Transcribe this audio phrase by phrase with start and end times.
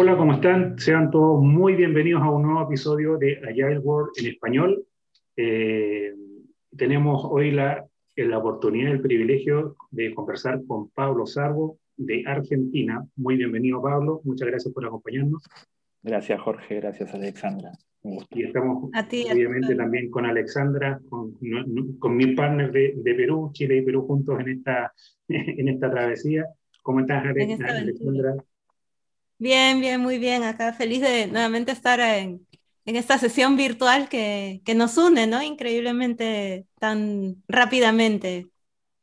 [0.00, 0.78] Hola, ¿cómo están?
[0.78, 4.86] Sean todos muy bienvenidos a un nuevo episodio de Agile World en español.
[5.36, 6.14] Eh,
[6.76, 7.84] tenemos hoy la,
[8.14, 13.04] la oportunidad, el privilegio de conversar con Pablo Sarbo de Argentina.
[13.16, 14.20] Muy bienvenido, Pablo.
[14.22, 15.42] Muchas gracias por acompañarnos.
[16.04, 16.76] Gracias, Jorge.
[16.76, 17.72] Gracias, Alexandra.
[18.30, 21.36] Y estamos obviamente también con Alexandra, con,
[21.98, 24.92] con mi partner de, de, Perú, Chile y Perú juntos en esta,
[25.28, 26.44] en esta travesía.
[26.82, 28.36] ¿Cómo estás, Alexandra?
[29.38, 30.42] Bien, bien, muy bien.
[30.42, 32.46] Acá feliz de nuevamente estar en,
[32.84, 35.42] en esta sesión virtual que, que, nos une, ¿no?
[35.42, 38.48] Increíblemente, tan rápidamente.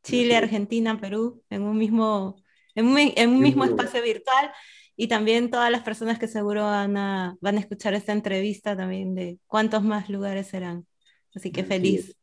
[0.04, 2.36] Chile, Argentina, Perú, en un mismo,
[2.76, 4.52] en un, en un mismo espacio virtual
[4.96, 9.16] y también todas las personas que seguro van a, van a escuchar esta entrevista también
[9.16, 10.86] de cuántos más lugares serán.
[11.34, 12.16] Así que feliz.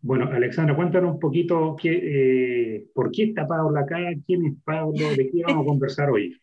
[0.00, 5.10] Bueno, Alexandra, cuéntanos un poquito qué, eh, por qué está Pablo acá, quién es Pablo,
[5.16, 6.36] de qué vamos a conversar hoy.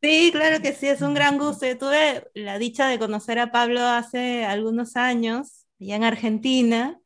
[0.00, 1.66] Sí, claro que sí, es un gran gusto.
[1.66, 7.00] Yo tuve la dicha de conocer a Pablo hace algunos años, allá en Argentina.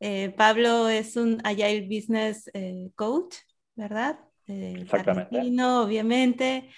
[0.00, 3.36] Eh, Pablo es un Agile Business eh, Coach,
[3.74, 4.18] ¿verdad?
[4.46, 5.36] Exactamente.
[5.36, 6.70] Argentino, obviamente.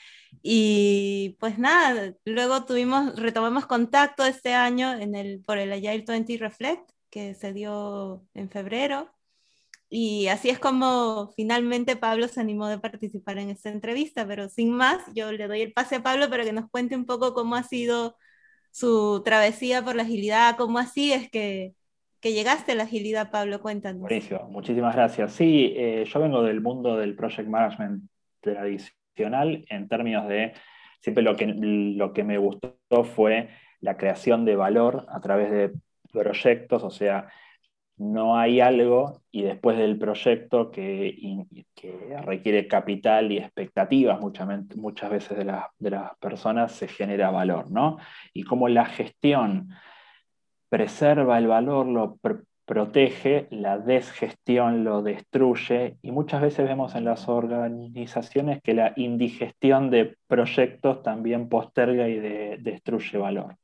[0.42, 6.36] Y pues nada, luego tuvimos, retomamos contacto este año en el, por el Agile 20
[6.38, 9.16] Reflect, que se dio en febrero.
[9.89, 14.73] Y así es como finalmente Pablo se animó de participar en esta entrevista, pero sin
[14.73, 17.55] más, yo le doy el pase a Pablo para que nos cuente un poco cómo
[17.55, 18.17] ha sido
[18.73, 21.75] su travesía por la agilidad, cómo así es que,
[22.20, 24.03] que llegaste a la agilidad, Pablo, cuéntanos.
[24.03, 25.33] Buenísimo, muchísimas gracias.
[25.33, 28.03] Sí, eh, yo vengo del mundo del project management
[28.41, 30.53] tradicional en términos de,
[31.01, 35.73] siempre lo que, lo que me gustó fue la creación de valor a través de
[36.12, 37.29] proyectos, o sea,
[37.98, 45.11] no hay algo y después del proyecto que, que requiere capital y expectativas muchas, muchas
[45.11, 45.44] veces de,
[45.78, 47.98] de, las personas se genera valor, ¿no?
[48.34, 49.70] Y como la gestión
[50.68, 52.18] preserva el valor, lo
[52.67, 59.89] protege, la desgestión lo destruye y muchas veces vemos en las organizaciones que la indigestión
[59.89, 62.18] de proyectos también posterga y
[62.58, 63.57] destruye valor.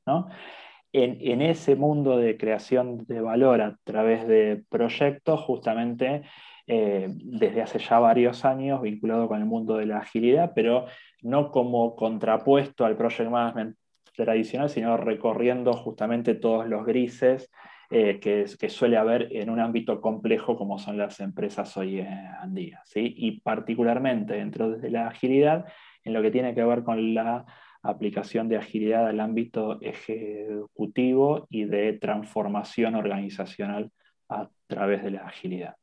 [0.94, 6.22] En, ese mundo de creación de valor a través de proyectos, justamente
[6.66, 10.86] eh, desde hace ya varios años vinculado con el mundo de la agilidad, pero
[11.22, 13.76] no como contrapuesto al project management
[14.14, 17.50] tradicional, sino recorriendo justamente todos los grises
[17.94, 22.80] eh, que, suele haber en un ámbito complejo como son las empresas hoy en día.
[22.84, 23.14] ¿sí?
[23.16, 25.66] Y particularmente dentro de la agilidad,
[26.04, 27.44] en lo que tiene que ver con la
[27.82, 33.90] aplicación de agilidad al ámbito ejecutivo y de transformación organizacional
[34.28, 35.74] a través de la agilidad.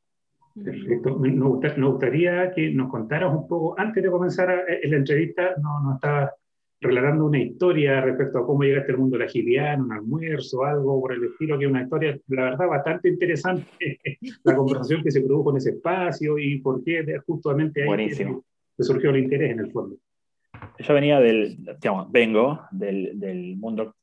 [0.64, 1.20] Perfecto.
[1.20, 5.96] Nos gustaría que nos contaras un poco, antes de comenzar eh, la entrevista, no, no
[5.96, 6.32] estaba
[6.82, 10.64] relatando una historia respecto a cómo llegaste al mundo de la agilidad, en un almuerzo,
[10.64, 14.00] algo por el estilo, que es una historia, la verdad, bastante interesante,
[14.44, 19.10] la conversación que se produjo en ese espacio y por qué justamente ahí te surgió
[19.10, 19.98] el interés en el fondo.
[20.80, 23.96] Yo venía del, digamos, vengo del, del mundo,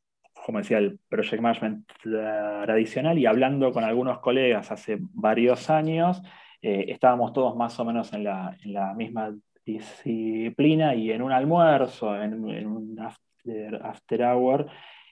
[0.45, 6.23] como decía, el project management tradicional y hablando con algunos colegas hace varios años,
[6.63, 9.35] eh, estábamos todos más o menos en la, en la misma
[9.65, 14.67] disciplina y en un almuerzo, en, un after, hour,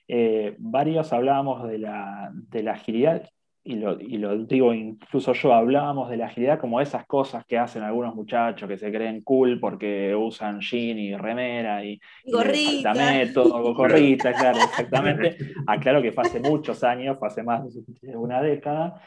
[0.09, 3.29] eh, varios hablábamos de la, de la agilidad,
[3.67, 7.59] y lo, y lo, digo incluso yo, hablábamos de la agilidad como esas cosas que
[7.59, 12.93] hacen algunos muchachos que se creen cool porque usan jean y remera y, gorrita.
[13.33, 15.39] todo, gorrita, claro, exactamente.
[15.67, 19.01] Aclaro que fue hace muchos años, fue hace más de una década.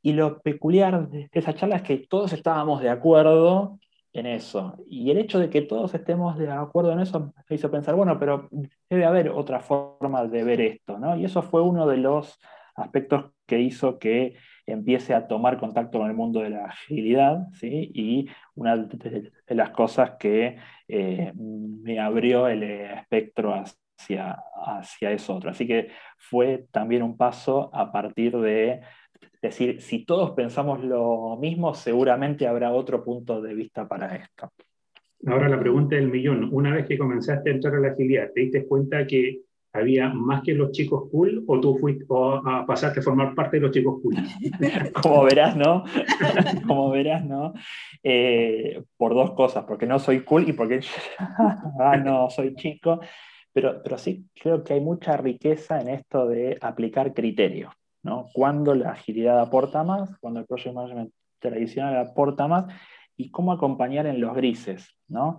[0.00, 3.78] Y lo peculiar de esa charla es que todos estábamos de acuerdo
[4.14, 4.76] en eso.
[4.88, 8.18] Y el hecho de que todos estemos de acuerdo en eso me hizo pensar, bueno,
[8.18, 8.48] pero
[8.88, 11.16] debe haber otra forma de ver esto, ¿no?
[11.16, 12.38] Y eso fue uno de los
[12.76, 17.90] aspectos que hizo que empiece a tomar contacto con el mundo de la agilidad, ¿sí?
[17.94, 20.56] Y una de las cosas que
[20.88, 25.50] eh, me abrió el espectro hacia, hacia eso otro.
[25.50, 25.88] Así que
[26.18, 28.80] fue también un paso a partir de
[29.40, 34.52] decir, si todos pensamos lo mismo, seguramente habrá otro punto de vista para esto.
[35.26, 36.48] Ahora la pregunta del millón.
[36.52, 39.40] Una vez que comenzaste a entrar a la agilidad, ¿te diste cuenta que
[39.76, 43.62] había más que los chicos cool o tú fuiste o pasaste a formar parte de
[43.62, 44.16] los chicos cool?
[45.02, 45.84] Como verás, ¿no?
[46.66, 47.52] Como verás, ¿no?
[48.02, 50.80] Eh, por dos cosas, porque no soy cool y porque
[51.80, 53.00] ah, no soy chico,
[53.52, 57.72] pero, pero sí creo que hay mucha riqueza en esto de aplicar criterios.
[58.02, 58.26] ¿no?
[58.32, 62.66] Cuándo la agilidad aporta más, cuando el project management tradicional aporta más
[63.16, 65.38] y cómo acompañar en los grises, ¿no?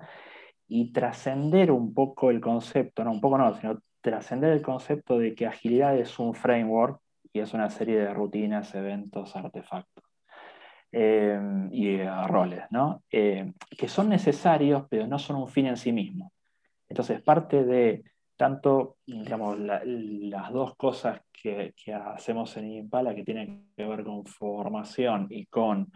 [0.67, 5.35] y trascender un poco el concepto, no un poco no, sino trascender el concepto de
[5.35, 7.01] que agilidad es un framework
[7.33, 10.03] y es una serie de rutinas, eventos, artefactos
[10.91, 11.39] eh,
[11.71, 13.03] y eh, roles, ¿no?
[13.11, 16.31] Eh, que son necesarios, pero no son un fin en sí mismo.
[16.87, 18.03] Entonces, parte de
[18.37, 25.27] tanto, digamos, las dos cosas que, hacemos en Impala, que tienen que ver con formación
[25.29, 25.91] y con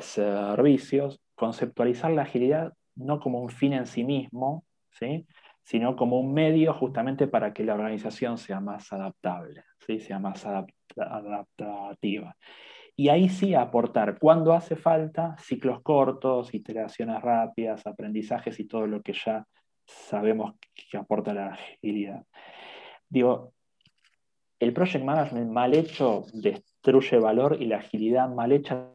[0.00, 5.26] servicios, conceptualizar la agilidad no como un fin en sí mismo, ¿sí?
[5.62, 10.00] Sino como un medio justamente para que la organización sea más adaptable, ¿sí?
[10.00, 10.44] sea más
[10.96, 12.36] adaptativa.
[12.96, 19.00] Y ahí sí aportar, cuando hace falta, ciclos cortos, iteraciones rápidas, aprendizajes y todo lo
[19.00, 19.46] que ya
[19.86, 20.54] sabemos
[20.90, 22.24] que aporta la agilidad.
[23.08, 23.54] Digo,
[24.58, 28.90] el project management mal hecho destruye valor y la agilidad mal hecha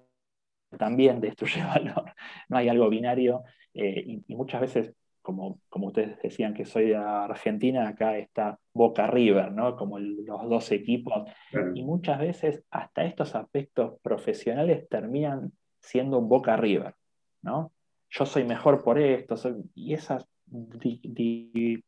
[0.77, 2.13] también destruye valor.
[2.49, 4.93] No hay algo binario eh, y, muchas veces,
[5.25, 9.75] como, como ustedes decían que soy de Argentina, acá está Boca River, ¿no?
[9.75, 11.27] como los dos equipos.
[11.73, 15.51] Y muchas veces hasta estos aspectos profesionales terminan
[15.81, 16.93] siendo un Boca River.
[17.41, 17.71] ¿no?
[18.11, 19.33] Yo soy mejor por esto,
[19.73, 21.79] y esas dicotomías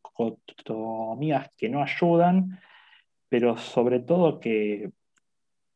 [1.55, 2.59] que no ayudan,
[3.29, 4.89] pero sobre todo que,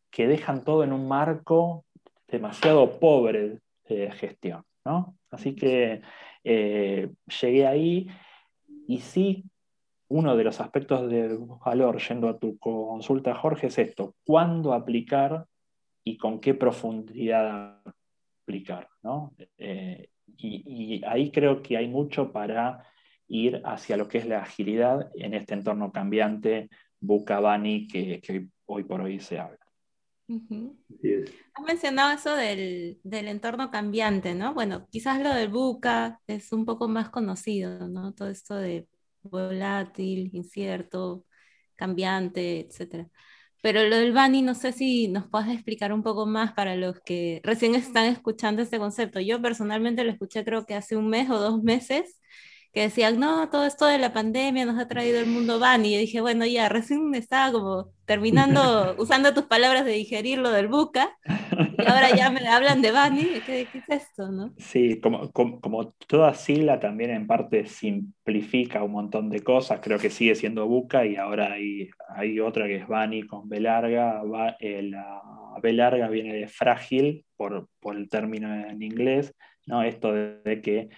[0.10, 1.86] que dejan todo en un marco
[2.28, 4.66] demasiado pobre de gestión.
[4.86, 5.18] ¿No?
[5.30, 6.02] Así que
[6.44, 7.10] eh,
[7.42, 8.08] llegué ahí
[8.88, 9.46] y sí,
[10.10, 15.46] uno de los aspectos de valor, yendo a tu consulta, Jorge, es esto, ¿cuándo aplicar
[16.04, 17.82] y con qué profundidad
[18.44, 18.90] aplicar?
[19.58, 22.86] Eh, y, ahí creo que hay mucho para
[23.28, 26.70] ir hacia lo que es la agilidad en este entorno cambiante,
[27.00, 29.61] Bucabani, que, que hoy por hoy se habla.
[31.54, 34.54] Has mencionado eso del, entorno cambiante, ¿no?
[34.54, 38.14] Bueno, quizás lo del buca es un poco más conocido, ¿no?
[38.14, 38.88] Todo esto de
[39.24, 41.26] volátil, incierto,
[41.76, 43.08] cambiante, etc.
[43.62, 47.00] Pero lo del Bani, no sé si nos puedes explicar un poco más para los
[47.02, 49.20] que recién están escuchando este concepto.
[49.20, 52.20] Yo personalmente lo escuché creo que hace un mes o dos meses
[52.74, 55.86] que decían, no, todo esto de la pandemia nos ha traído el mundo van.
[55.86, 60.52] Y yo dije, bueno, ya, recién estaba como terminando, usando tus palabras de digerir lo
[60.52, 61.18] del buca,
[61.78, 64.32] y ahora ya me hablan de Bani, ¿qué, ¿qué, es esto?
[64.32, 64.54] ¿no?
[64.58, 70.10] Sí, como, como, toda sigla también en parte simplifica un montón de cosas, creo que
[70.10, 74.22] sigue siendo buca y ahora hay, hay otra que es Bani con B larga,
[74.60, 75.22] eh, la
[75.62, 79.34] B larga viene de frágil por, por el término en inglés,
[79.66, 79.84] ¿no?
[79.84, 80.90] esto de que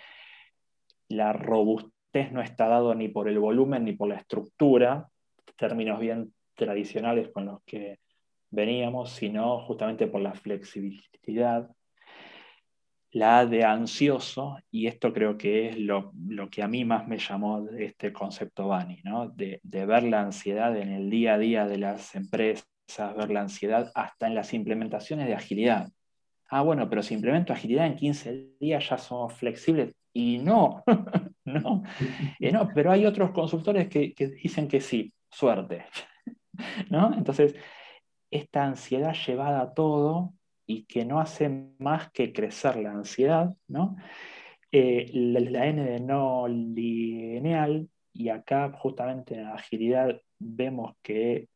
[1.13, 5.07] la robustez no está dado ni por el volumen ni por la estructura,
[5.55, 7.99] términos bien tradicionales con los que
[8.49, 11.69] veníamos, sino justamente por la flexibilidad.
[13.11, 16.11] La de ansioso, y esto creo que es lo,
[16.49, 19.29] que a mí más me llamó este concepto Bani, ¿no?
[19.29, 22.65] de, de ver la ansiedad en el día a día de las empresas,
[23.15, 25.89] ver la ansiedad hasta en las implementaciones de agilidad.
[26.49, 29.93] Ah, bueno, pero si implemento agilidad en 15 días ya somos flexibles.
[30.13, 30.83] Y no,
[31.45, 31.83] no,
[32.39, 35.85] eh, no, pero hay otros consultores que, dicen que sí, suerte.
[36.89, 37.13] ¿no?
[37.13, 37.55] Entonces,
[38.29, 40.33] esta ansiedad llevada a todo
[40.65, 41.49] y que no hace
[41.79, 43.97] más que crecer la ansiedad, ¿no?
[44.71, 51.49] Eh, la, N de no lineal, y acá justamente en la agilidad vemos que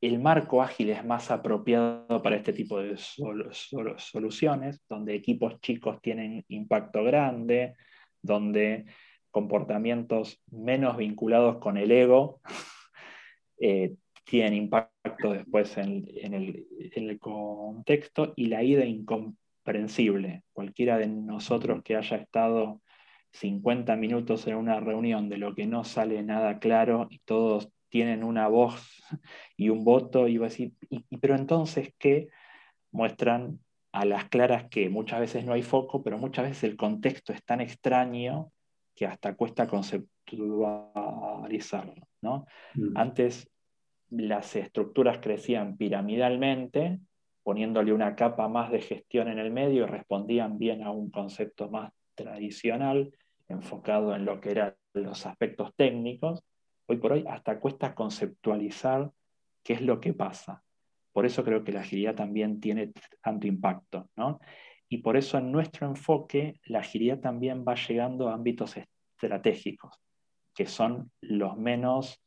[0.00, 6.44] el marco ágil es más apropiado para este tipo de soluciones, donde equipos chicos tienen
[6.48, 7.74] impacto grande,
[8.22, 8.86] donde
[9.30, 12.40] comportamientos menos vinculados con el ego
[13.60, 20.44] eh, tienen impacto después en, el, contexto y la ida incomprensible.
[20.52, 22.82] Cualquiera de nosotros que haya estado
[23.32, 28.24] 50 minutos en una reunión de lo que no sale nada claro y todos tienen
[28.24, 29.02] una voz
[29.56, 30.72] y un voto, y a decir,
[31.20, 32.28] pero entonces, ¿qué?
[32.92, 33.60] Muestran
[33.92, 37.44] a las claras que muchas veces no hay foco, pero muchas veces el contexto es
[37.44, 38.50] tan extraño
[38.94, 42.06] que hasta cuesta conceptualizarlo.
[42.20, 42.46] ¿no?
[42.74, 42.96] Mm.
[42.96, 43.50] Antes
[44.10, 46.98] las estructuras crecían piramidalmente,
[47.42, 51.70] poniéndole una capa más de gestión en el medio y respondían bien a un concepto
[51.70, 53.12] más tradicional,
[53.48, 56.42] enfocado en lo que eran los aspectos técnicos,
[56.88, 59.12] hoy por hoy hasta cuesta conceptualizar
[59.62, 60.62] qué es lo que pasa.
[61.12, 62.92] Por eso creo que la agilidad también tiene
[63.22, 64.08] tanto impacto.
[64.16, 64.40] ¿no?
[64.88, 70.00] Y por eso en nuestro enfoque la agilidad también va llegando a ámbitos estratégicos,
[70.54, 72.22] que son los menos,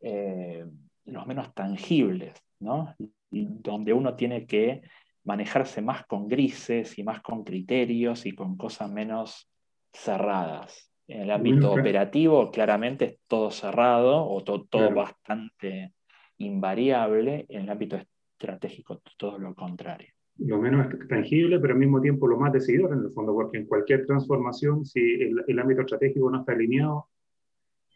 [0.00, 0.64] eh,
[1.04, 2.94] los menos tangibles, ¿no?
[3.30, 4.82] donde uno tiene que
[5.24, 9.50] manejarse más con grises y más con criterios y con cosas menos
[9.92, 10.91] cerradas.
[11.12, 15.92] En el ámbito operativo, claramente es todo cerrado o todo bastante
[16.38, 17.44] invariable.
[17.50, 20.08] En el ámbito estratégico, todo lo contrario.
[20.38, 23.66] Lo menos tangible, pero al mismo tiempo lo más decidor en el fondo, porque en
[23.66, 25.00] cualquier transformación, si
[25.46, 27.08] el, ámbito estratégico no está alineado,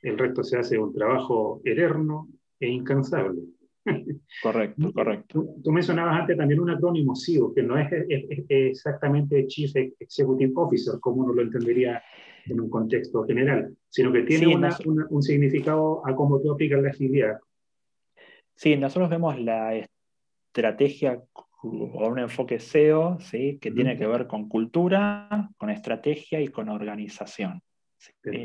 [0.03, 2.29] el resto se hace un trabajo eterno
[2.61, 3.41] e incansable.
[4.43, 5.47] Correcto, correcto.
[5.63, 7.89] Tú, mencionabas antes también un acrónimo CIO, que no es,
[8.49, 12.03] exactamente Chief Executive Officer, como uno lo entendería
[12.47, 14.57] en un contexto general, sino que tiene
[15.11, 17.39] un significado a cómo tú aplicas la agilidad.
[18.55, 21.21] Sí, nosotros vemos la estrategia
[21.63, 23.59] o un enfoque SEO ¿sí?
[23.61, 27.63] que tiene que ver con cultura, con estrategia y con organización.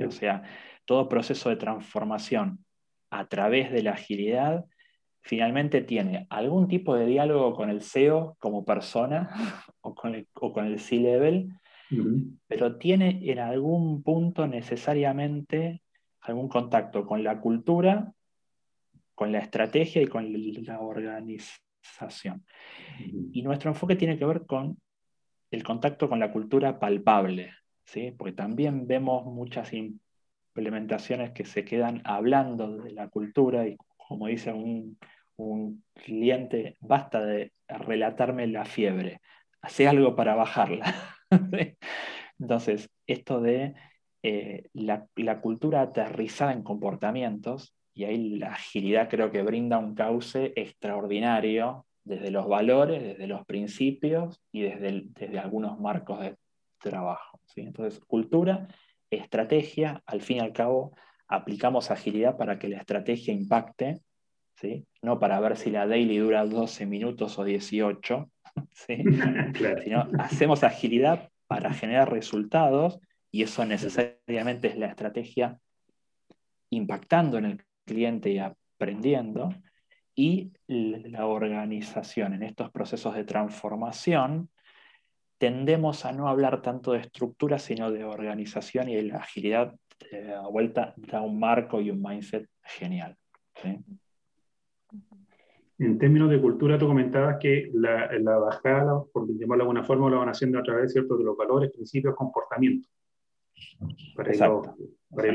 [0.08, 0.44] O sea,
[0.86, 2.66] todo proceso de transformación
[3.12, 4.66] a través de la agilidad
[5.22, 9.30] finalmente tiene algún tipo de diálogo con el SEO como persona
[9.82, 11.50] o con el, o con el C-Level,
[12.48, 15.82] pero tiene en algún punto necesariamente
[16.22, 18.14] algún contacto con la cultura,
[19.14, 20.32] con la estrategia y con
[20.66, 22.46] la organización.
[23.34, 24.78] Y nuestro enfoque tiene que ver con
[25.52, 27.52] el contacto con la cultura palpable,
[27.84, 28.12] ¿sí?
[28.18, 33.76] porque también vemos muchas implementaciones que se quedan hablando de la cultura y
[34.12, 34.98] como dice un,
[35.94, 39.22] cliente, basta de relatarme la fiebre,
[39.62, 40.94] hace algo para bajarla.
[42.40, 43.74] Entonces, esto de
[44.22, 45.08] eh, la,
[45.42, 52.30] cultura aterrizada en comportamientos, y ahí la agilidad creo que brinda un cauce extraordinario desde
[52.30, 56.36] los valores, desde los principios y desde, desde algunos marcos de
[56.80, 57.40] trabajo.
[57.56, 58.68] Entonces, cultura
[59.10, 60.96] estrategia, al fin y al cabo,
[61.32, 64.02] aplicamos agilidad para que la estrategia impacte,
[64.56, 64.86] ¿sí?
[65.02, 68.30] no para ver si la daily dura 12 minutos o 18,
[69.84, 73.00] sino hacemos agilidad para generar resultados
[73.32, 75.58] y eso necesariamente es la estrategia
[76.70, 79.50] impactando en el cliente y aprendiendo.
[80.14, 84.50] Y la organización en estos procesos de transformación
[85.38, 89.74] tendemos a no hablar tanto de estructura, sino de organización y la agilidad
[90.12, 93.16] eh, a vuelta da un marco y un mindset genial.
[95.78, 100.20] En términos de cultura, tú comentabas que la, bajada, por llamarlo de alguna forma, lo
[100.20, 101.18] van haciendo a través ¿cierto?
[101.18, 102.92] de los valores, principios, comportamientos.
[104.16, 104.62] Para irlo,
[105.10, 105.28] para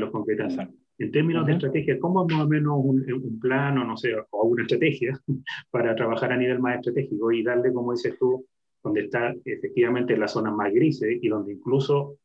[0.97, 4.13] En términos de estrategia, ¿cómo es más o menos un, un plan o no sé,
[4.15, 5.19] o una estrategia
[5.69, 8.45] para trabajar a nivel más estratégico y darle, como dices tú,
[8.83, 12.17] donde está efectivamente en las zonas más grises y donde incluso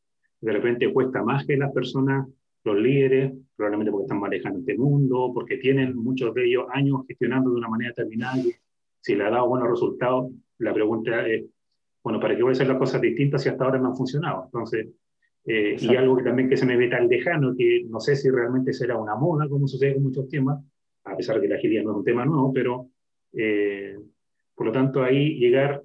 [0.43, 2.29] de repente cuesta más que las personas,
[2.65, 7.51] los líderes, probablemente porque están manejando este mundo, porque tienen muchos de ellos años gestionando
[7.51, 8.53] de una manera determinada y
[9.01, 11.45] si le ha dado buenos resultados, la pregunta es,
[12.03, 14.45] bueno, ¿para qué voy a hacer las cosas distintas si hasta ahora no han funcionado?
[14.47, 14.89] Entonces,
[15.45, 18.29] eh, y algo que también que se me ve tan lejano, que no sé si
[18.29, 20.61] realmente será una moda, como sucede con muchos temas,
[21.05, 22.89] a pesar de que la agilidad no es un tema nuevo, pero
[23.33, 23.97] eh,
[24.55, 25.83] por lo tanto ahí llegar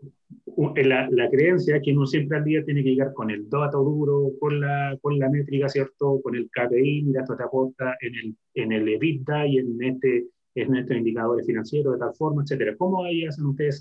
[0.58, 4.32] la, la, creencia que uno siempre al día tiene que llegar con el dato duro,
[4.40, 6.20] con la, con la métrica, ¿cierto?
[6.22, 10.26] Con el KPI, mira, esto te aporta en el, en el EBITDA y en, este,
[10.56, 12.76] en estos indicadores financieros de tal forma, etcétera.
[12.76, 13.80] ¿Cómo ahí hacen ustedes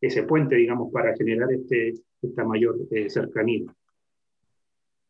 [0.00, 3.72] ese puente, digamos, para generar este, esta mayor eh, cercanía?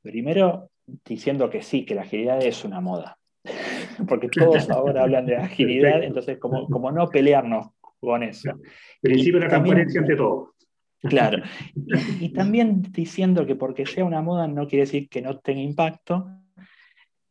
[0.03, 0.69] Primero,
[1.07, 3.19] diciendo que sí, que la agilidad es una moda.
[4.09, 7.69] Porque todos ahora hablan de agilidad, entonces, como, como no pelearnos
[7.99, 8.61] con eso.
[9.01, 10.53] Principio de la transparencia ante todo.
[11.03, 11.43] Claro.
[12.21, 16.27] Y, también diciendo que porque sea una moda no quiere decir que no tenga impacto.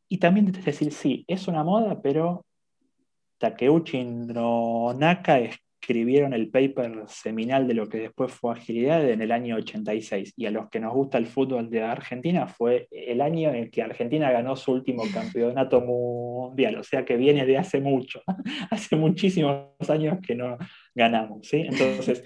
[0.10, 2.46] Y también decir, sí, es una moda, pero
[3.38, 9.32] Takeuchi no Naka escribieron el paper seminal de lo que después fue agilidad en el
[9.32, 10.34] año 86.
[10.36, 13.72] Y a los que nos gusta el fútbol de Argentina fue el año en el
[13.72, 16.76] que Argentina ganó su último campeonato mundial.
[16.76, 18.22] O sea que viene de hace mucho,
[18.70, 20.58] hace muchísimos años que no
[20.94, 21.48] ganamos.
[21.48, 21.62] ¿sí?
[21.62, 22.22] Entonces,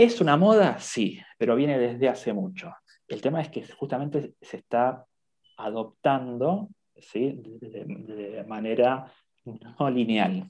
[0.00, 0.78] ¿Es una moda?
[0.78, 2.74] Sí, pero viene desde hace mucho.
[3.06, 5.04] El tema es que justamente se está
[5.58, 7.34] adoptando ¿sí?
[7.60, 9.12] de, manera
[9.44, 10.48] no lineal.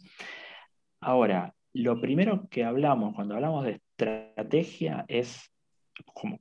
[1.01, 5.53] Ahora, lo primero que hablamos cuando hablamos de estrategia es,
[6.15, 6.39] como,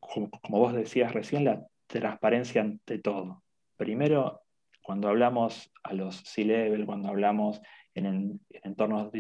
[0.47, 3.41] vos decías recién, la transparencia ante todo.
[3.75, 4.43] Primero,
[4.83, 7.59] cuando hablamos a los C-level, cuando hablamos
[7.95, 9.11] en, entornos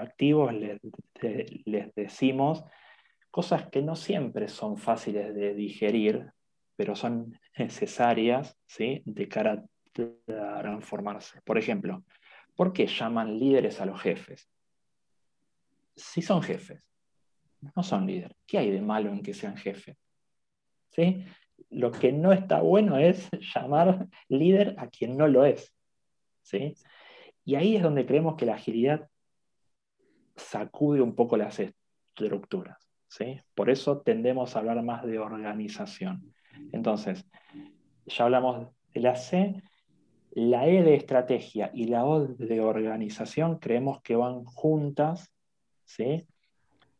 [0.00, 0.80] activos, les,
[1.64, 2.64] les decimos
[3.32, 6.30] cosas que no siempre son fáciles de digerir,
[6.76, 9.02] pero son necesarias ¿sí?
[9.04, 9.64] de cara
[10.28, 11.40] a transformarse.
[11.42, 12.04] Por ejemplo,
[12.54, 14.48] ¿por qué llaman líderes a los jefes?
[15.96, 16.80] Si son jefes,
[17.74, 18.36] no son líderes.
[18.46, 19.96] ¿Qué hay de malo en que sean jefes?
[20.90, 21.24] ¿Sí?
[21.72, 25.74] lo que no está bueno es llamar líder a quien no lo es.
[26.42, 26.74] ¿sí?
[27.44, 29.08] Y ahí es donde creemos que la agilidad
[30.36, 32.81] sacude un poco las estructuras.
[33.12, 33.40] ¿Sí?
[33.54, 36.32] Por eso tendemos a hablar más de organización.
[36.72, 37.26] Entonces,
[38.06, 39.62] ya hablamos de la C,
[40.30, 45.30] la E de estrategia y la O de organización creemos que van juntas,
[45.84, 46.26] ¿sí?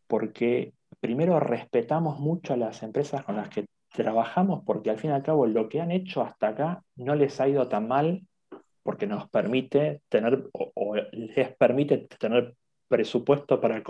[0.07, 5.15] porque primero respetamos mucho a las empresas con las que trabajamos, porque al fin y
[5.15, 8.23] al cabo lo que han hecho hasta acá no les ha ido tan mal
[8.83, 12.55] porque nos permite tener o, les permite tener
[12.89, 13.83] presupuesto para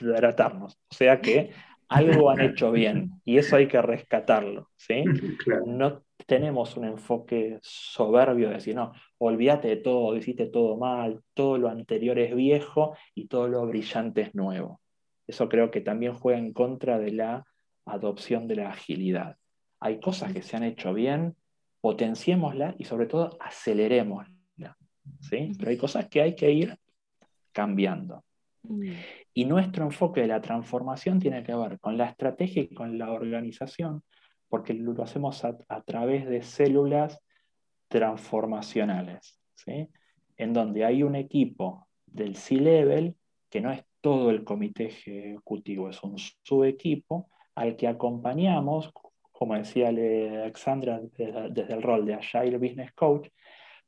[0.00, 0.78] contratarnos.
[0.90, 1.50] O sea que
[1.88, 4.70] algo han hecho bien y eso hay que rescatarlo.
[4.76, 5.04] ¿sí?
[5.66, 11.58] No tenemos un enfoque soberbio de decir, no, olvídate de todo, hiciste todo mal, todo
[11.58, 14.80] lo anterior es viejo y todo lo brillante es nuevo.
[15.26, 17.44] Eso creo que también juega en contra de la
[17.84, 19.36] adopción de la agilidad.
[19.80, 21.34] Hay cosas que se han hecho bien,
[21.80, 24.76] potenciémosla y sobre todo acelerémosla.
[25.20, 25.52] ¿sí?
[25.58, 26.76] Pero hay cosas que hay que ir
[27.52, 28.24] cambiando.
[29.32, 33.12] Y nuestro enfoque de la transformación tiene que ver con la estrategia y con la
[33.12, 34.02] organización,
[34.48, 37.20] porque lo hacemos a, través de células
[37.88, 39.88] transformacionales, ¿sí?
[40.36, 43.14] en donde hay un equipo del C-Level,
[43.48, 48.92] que no es todo el comité ejecutivo, es un subequipo al que acompañamos,
[49.32, 53.28] como decía Alexandra, desde, el rol de Agile Business Coach,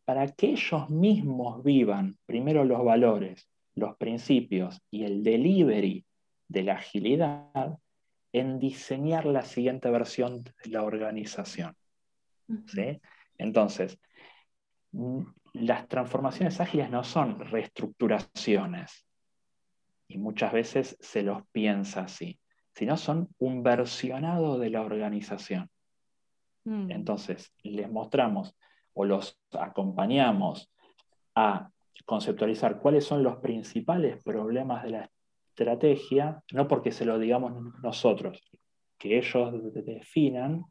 [0.05, 6.05] para que ellos mismos vivan primero los valores, los principios y el delivery
[6.49, 7.79] de la agilidad
[8.33, 11.77] en diseñar la siguiente versión de la organización.
[13.39, 13.99] Entonces,
[14.93, 15.23] mm,
[15.55, 19.07] las transformaciones ágiles no son reestructuraciones,
[20.13, 22.39] y muchas veces se los piensa así,
[22.75, 25.71] sino son un versionado de la organización.
[26.65, 26.91] Mm.
[26.91, 28.55] Entonces, les mostramos
[28.93, 30.71] o los acompañamos
[31.35, 31.71] a
[32.05, 35.11] conceptualizar cuáles son los principales problemas de la
[35.49, 37.53] estrategia, no porque se lo digamos
[37.83, 38.41] nosotros,
[38.99, 39.53] que ellos
[39.85, 40.65] definan,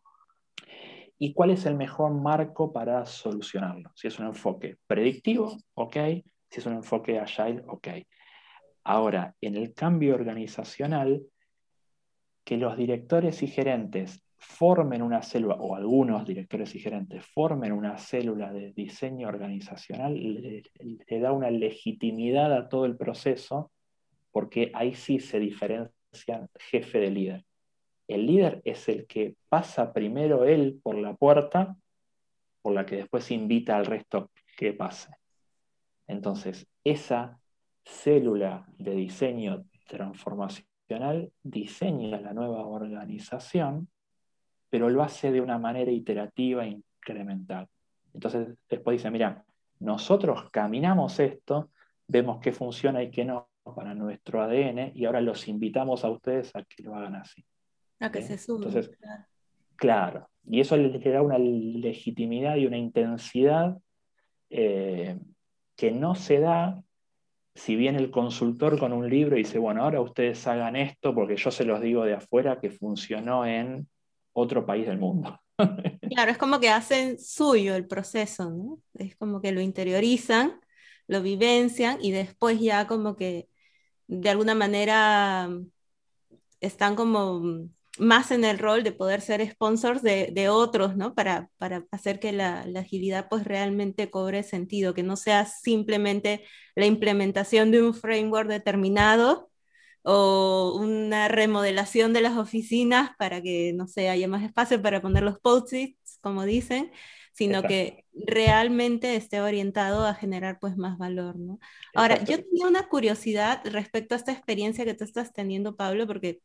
[1.18, 3.92] y cuál es el mejor marco para solucionarlo.
[3.94, 5.96] Si es un enfoque predictivo, ok,
[6.50, 7.88] si es un enfoque agile, ok.
[8.84, 11.22] Ahora, en el cambio organizacional,
[12.44, 17.96] que los directores y gerentes formen una célula, o algunos directores y gerentes formen una
[18.00, 20.64] célula de diseño organizacional, le,
[21.20, 23.72] da una legitimidad a todo el proceso,
[24.32, 27.46] porque ahí sí se diferencian jefe de líder.
[28.08, 31.78] El líder es el que pasa primero él por la puerta,
[32.64, 35.14] por la que después invita al resto que pase.
[36.08, 37.40] Entonces, esa
[37.86, 43.88] célula de diseño transformacional diseña la nueva organización
[44.72, 47.68] pero lo hace de una manera iterativa e incremental.
[48.14, 49.44] Entonces después dice, mira,
[49.80, 51.70] nosotros caminamos esto,
[52.08, 56.56] vemos qué funciona y qué no para nuestro ADN y ahora los invitamos a ustedes
[56.56, 57.46] a que lo hagan así.
[58.00, 58.70] A que se sumen.
[58.70, 58.98] Entonces,
[59.76, 60.30] claro.
[60.48, 63.78] y eso le, da una legitimidad y una intensidad
[64.50, 65.20] eh,
[65.76, 66.82] que no se da
[67.54, 71.36] si viene el consultor con un libro y dice, bueno, ahora ustedes hagan esto porque
[71.36, 73.90] yo se los digo de afuera que funcionó en
[74.34, 75.39] otro país del mundo.
[76.10, 78.80] Claro, es como que hacen suyo el proceso, ¿no?
[78.96, 80.60] Es como que lo interiorizan,
[81.08, 83.48] lo vivencian y después ya como que
[84.08, 85.50] de alguna manera
[86.60, 91.13] están como más en el rol de poder ser sponsors de, otros, ¿no?
[91.13, 96.44] Para, para hacer que la, la, agilidad pues realmente cobre sentido, que no sea simplemente
[96.76, 99.51] la implementación de un framework determinado
[100.04, 105.24] o una remodelación de las oficinas para que, no sé, haya más espacio para poner
[105.24, 106.92] los post-its, como dicen,
[107.34, 111.60] sino que realmente esté orientado a generar pues más valor, ¿no?
[111.96, 116.42] Ahora, yo tenía una curiosidad respecto a esta experiencia que tú estás teniendo, Pablo, porque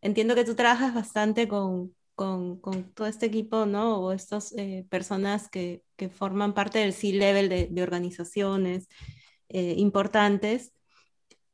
[0.00, 3.98] entiendo que tú trabajas bastante con, con, con todo este equipo, ¿no?
[3.98, 8.88] O estas eh, personas que, que, forman parte del C-Level de, de, organizaciones
[9.48, 10.72] eh, importantes.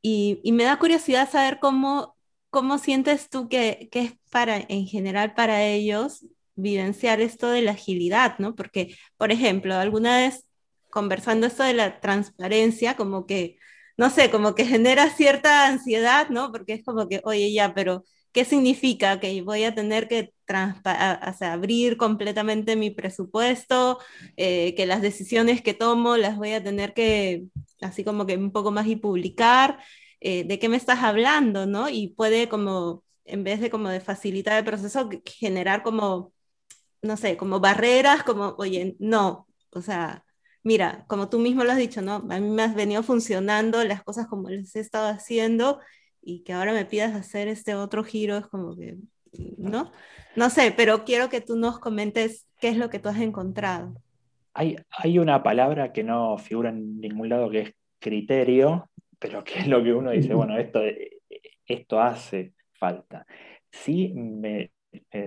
[0.09, 2.15] Y, me da curiosidad saber cómo,
[2.49, 7.71] cómo sientes tú que, que, es para, en general para ellos vivenciar esto de la
[7.71, 8.55] agilidad, ¿no?
[8.55, 10.45] Porque, por ejemplo, alguna vez
[10.89, 13.57] conversando esto de la transparencia, como que,
[13.97, 16.51] no sé, como que genera cierta ansiedad, ¿no?
[16.53, 18.05] Porque es como que, oye, ya, pero
[18.37, 19.19] ¿qué significa?
[19.19, 20.31] Que voy a tener que
[21.41, 23.97] abrir completamente mi presupuesto,
[24.35, 27.45] eh, que las decisiones que tomo las voy a tener que,
[27.81, 29.79] así como que un poco más y publicar.
[30.21, 31.65] Eh, ¿De qué me estás hablando?
[31.65, 31.89] ¿no?
[31.89, 36.31] Y puede como, en vez de como de facilitar el proceso, generar como
[37.01, 40.25] no sé, como barreras, como, oye, no, o sea,
[40.63, 42.15] mira, como tú mismo lo has dicho, ¿no?
[42.29, 45.79] A mí me has venido funcionando las cosas como les he estado haciendo
[46.27, 48.97] y que ahora me pidas hacer este otro giro, es como que,
[49.57, 49.93] ¿no?
[50.35, 53.93] No sé, pero quiero que tú nos comentes qué es lo que tú has encontrado.
[54.53, 59.59] Hay, hay una palabra que no figura en ningún lado que es criterio, pero que
[59.59, 60.81] es lo que uno dice, bueno, esto,
[61.65, 63.25] esto hace falta.
[63.71, 64.71] Sí me,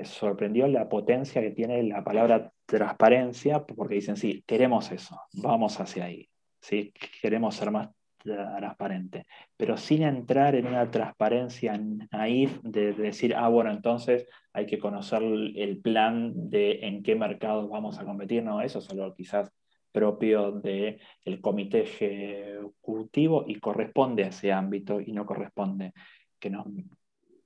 [0.04, 6.04] sorprendió la potencia que tiene la palabra transparencia, porque dicen, sí, queremos eso, vamos hacia
[6.04, 6.28] ahí,
[6.60, 6.92] ¿sí?
[7.22, 7.88] queremos ser más
[8.22, 11.80] transparente, pero sin entrar en una transparencia
[12.12, 17.68] naif de, decir, ah, bueno, entonces hay que conocer el plan de en qué mercados
[17.68, 19.52] vamos a competir, no, eso es algo quizás
[19.92, 21.00] propio del
[21.40, 25.92] comité ejecutivo y corresponde a ese ámbito y no corresponde
[26.38, 26.66] que nos,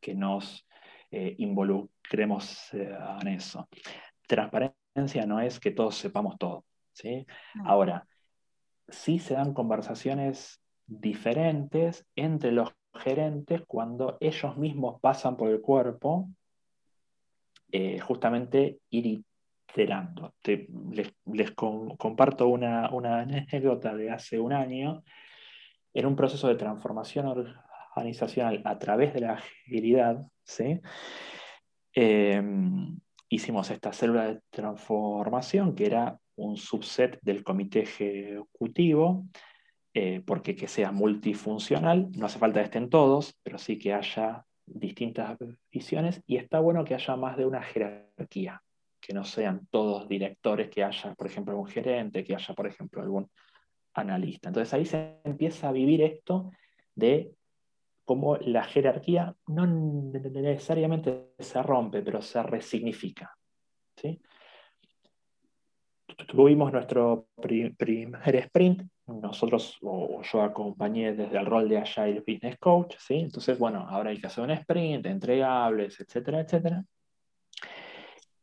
[0.01, 0.67] que nos
[1.11, 3.69] eh, involucremos eh, en eso.
[4.27, 6.65] Transparencia no es que todos sepamos todo.
[6.93, 7.27] ¿sí?
[7.65, 8.07] Ahora,
[8.89, 16.29] sí se dan conversaciones diferentes entre los gerentes cuando ellos mismos pasan por el cuerpo,
[17.73, 19.25] eh, justamente ir
[19.69, 20.35] iterando.
[20.45, 25.03] les, comparto una, una, anécdota de hace un año.
[25.93, 27.27] En un proceso de transformación
[27.97, 30.81] organizacional a través de la agilidad, ¿sí?
[31.93, 39.27] Em, hicimos esta célula de transformación que era un subset del comité ejecutivo,
[39.95, 44.45] eh, porque que sea multifuncional, no hace falta que estén todos, pero sí que haya
[44.67, 45.39] distintas
[45.71, 48.61] visiones y está bueno que haya más de una jerarquía,
[49.01, 53.03] que no sean todos directores, que haya, por ejemplo, un gerente, que haya, por ejemplo,
[53.03, 53.31] algún
[53.95, 54.49] analista.
[54.49, 56.51] Entonces ahí se empieza a vivir esto
[56.97, 57.33] de
[58.05, 63.37] cómo la jerarquía no necesariamente se rompe, pero se resignifica.
[63.97, 64.21] ¿sí?
[66.27, 72.97] Tuvimos nuestro primer sprint, nosotros o yo acompañé desde el rol de Agile Business Coach,
[72.99, 73.15] ¿sí?
[73.15, 76.85] entonces, bueno, ahora hay que hacer un sprint, entregables, etcétera, etcétera.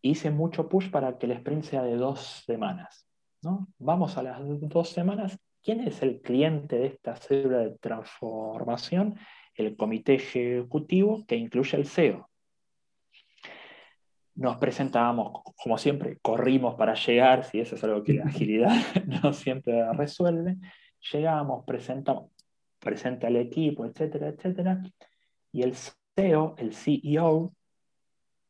[0.02, 3.08] Hice mucho push para que el sprint sea de dos semanas.
[3.44, 3.68] ¿no?
[3.78, 5.38] Vamos a las dos semanas.
[5.64, 9.16] ¿Quién es el cliente de esta célula de transformación?
[9.56, 12.30] el comité ejecutivo que incluye el CEO.
[14.42, 18.72] Nos presentábamos, como siempre, corrimos para llegar, si eso es algo que la agilidad
[19.24, 20.58] no siempre resuelve.
[21.12, 22.32] Llegamos, presentamos,
[22.80, 24.82] presenta el equipo, etcétera, etcétera.
[25.52, 27.54] Y el CEO, el CEO,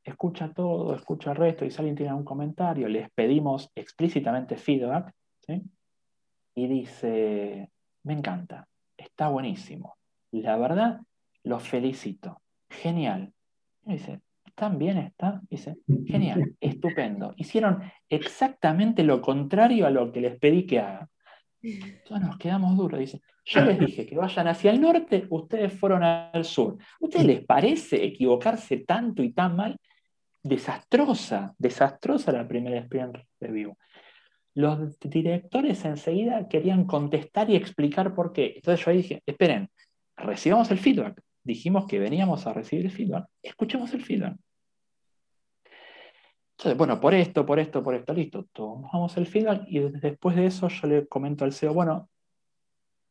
[0.01, 5.13] escucha todo, escucha el resto, y si alguien tiene un comentario, les pedimos explícitamente feedback,
[6.55, 7.69] y dice,
[8.03, 9.97] me encanta, está buenísimo,
[10.31, 11.01] la verdad,
[11.43, 12.41] los felicito.
[12.69, 13.33] Genial.
[13.85, 14.21] Y dice,
[14.61, 15.41] ¿tan bien está?
[15.49, 17.33] Dice, genial, estupendo.
[17.35, 21.09] Hicieron exactamente lo contrario a lo que les pedí que hagan.
[21.63, 22.99] Entonces nos quedamos duros.
[22.99, 26.77] Dice, yo les dije que vayan hacia el norte, ustedes fueron al sur.
[26.79, 29.79] ¿A ustedes les parece equivocarse tanto y tan mal?
[30.43, 33.75] Desastrosa, desastrosa la primera experiencia review.
[34.53, 38.53] Los directores enseguida querían contestar y explicar por qué.
[38.57, 39.71] Entonces yo dije, esperen,
[40.15, 41.19] recibamos el feedback.
[41.43, 43.25] Dijimos que veníamos a recibir el feedback.
[43.41, 44.37] Escuchemos el feedback.
[46.61, 48.45] Entonces, bueno, por esto, por esto, por esto, listo.
[48.53, 52.07] Tomamos el feedback y después de eso yo le comento al CEO, bueno,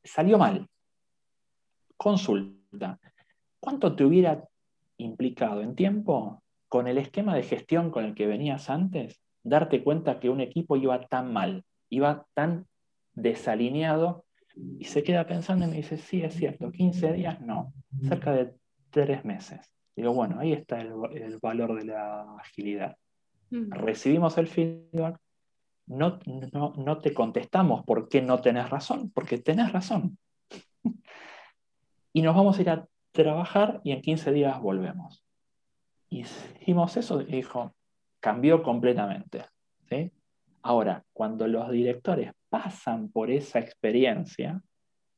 [0.04, 0.68] salió mal.
[1.96, 3.00] Consulta.
[3.58, 4.44] ¿Cuánto te hubiera
[4.98, 10.20] implicado en tiempo con el esquema de gestión con el que venías antes, darte cuenta
[10.20, 12.68] que un equipo iba tan mal, iba tan
[13.14, 14.26] desalineado
[14.78, 17.72] y se queda pensando y me dice, sí, es cierto, 15 días no,
[18.06, 18.54] cerca de
[18.90, 19.74] 3 meses.
[19.96, 20.92] Digo, bueno, ahí está el,
[21.42, 22.96] valor de la agilidad.
[23.50, 25.18] Recibimos el feedback,
[25.86, 26.20] no,
[26.76, 30.18] no, te contestamos por qué no tenés razón, porque tenés razón.
[32.12, 35.24] y nos vamos a ir a trabajar y en 15 días volvemos.
[36.10, 37.74] Hicimos eso dijo,
[38.20, 39.44] cambió completamente.
[39.88, 40.12] ¿sí?
[40.62, 44.62] Ahora, cuando los directores pasan por esa experiencia,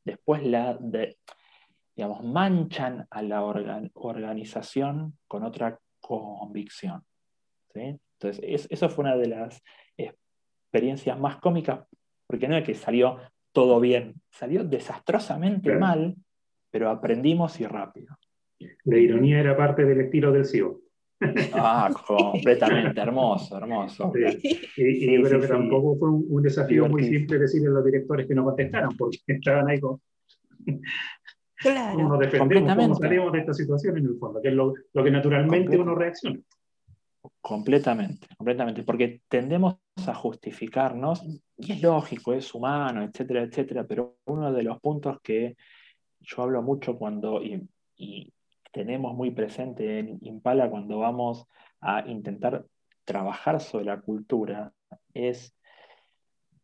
[0.05, 0.79] después la
[1.95, 7.05] digamos, manchan a la organización con otra convicción.
[8.23, 9.63] Entonces, eso fue una de las
[9.97, 11.81] experiencias más cómicas,
[12.27, 13.19] porque no es que salió
[13.53, 16.17] todo bien, salió desastrosamente mal,
[16.71, 18.17] pero aprendimos y rápido.
[18.85, 20.81] La ironía era parte del estilo del CEO.
[21.55, 24.13] Ah, completamente, hermoso, hermoso.
[24.77, 28.35] Y, yo creo que tampoco fue un, desafío muy simple decirle a los directores que
[28.35, 30.01] no contestaran, porque estaban ahí con...
[31.57, 31.95] Claro.
[31.95, 32.75] ¿Cómo nos defendemos?
[32.75, 34.43] ¿Cómo salimos de esta situación en el fondo?
[34.43, 36.41] Que es lo, lo que naturalmente uno reacciona.
[37.43, 39.75] Completamente, completamente, porque tendemos
[40.07, 41.25] a justificarnos,
[41.57, 45.57] y es lógico, es humano, etcétera, etcétera, pero uno de los puntos que
[46.21, 48.33] yo hablo mucho cuando, y,
[48.71, 51.45] tenemos muy presente en Impala cuando vamos
[51.83, 52.65] a intentar
[53.05, 54.73] trabajar sobre la cultura,
[55.13, 55.55] es